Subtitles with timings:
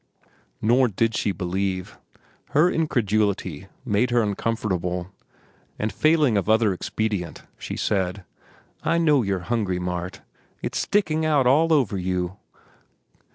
[0.63, 1.99] Nor did she believe.
[2.57, 5.11] Her incredulity made her uncomfortable,
[5.77, 8.23] and failing of other expedient, she said:
[8.81, 10.21] "I know you're hungry, Mart.
[10.63, 12.37] It's sticking out all over you.